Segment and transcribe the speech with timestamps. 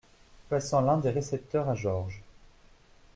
[0.49, 2.23] Passant l’un des récepteurs à Georges.